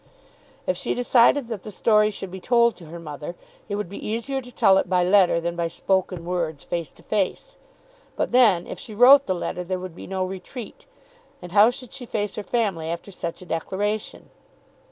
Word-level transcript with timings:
If 0.65 0.77
she 0.77 0.95
decided 0.95 1.45
that 1.49 1.61
the 1.61 1.69
story 1.69 2.09
should 2.09 2.31
be 2.31 2.39
told 2.39 2.75
to 2.77 2.87
her 2.87 2.97
mother 2.99 3.35
it 3.69 3.75
would 3.75 3.87
be 3.87 4.03
easier 4.03 4.41
to 4.41 4.51
tell 4.51 4.79
it 4.79 4.89
by 4.89 5.03
letter 5.03 5.39
than 5.39 5.55
by 5.55 5.67
spoken 5.67 6.25
words, 6.25 6.63
face 6.63 6.91
to 6.93 7.03
face. 7.03 7.55
But 8.15 8.31
then 8.31 8.65
if 8.65 8.79
she 8.79 8.95
wrote 8.95 9.27
the 9.27 9.35
letter 9.35 9.63
there 9.63 9.77
would 9.77 9.93
be 9.93 10.07
no 10.07 10.25
retreat, 10.25 10.87
and 11.39 11.51
how 11.51 11.69
should 11.69 11.91
she 11.93 12.07
face 12.07 12.33
her 12.33 12.41
family 12.41 12.89
after 12.89 13.11
such 13.11 13.43
a 13.43 13.45
declaration? 13.45 14.31